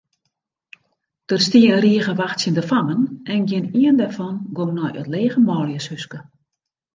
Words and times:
Der 1.29 1.39
stie 1.45 1.67
in 1.73 1.79
rige 1.85 2.13
wachtsjende 2.21 2.63
fammen 2.71 3.01
en 3.33 3.41
gjinien 3.49 3.99
dêrfan 4.01 4.35
gong 4.55 4.71
nei 4.77 4.89
it 5.01 5.07
lege 5.13 5.39
manljushúske. 5.47 6.19